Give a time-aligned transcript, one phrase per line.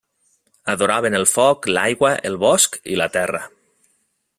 [0.73, 3.45] Adoraven el foc, l'aigua, el bosc i la terra.